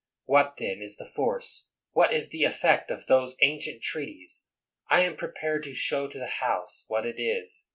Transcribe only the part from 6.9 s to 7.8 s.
it is.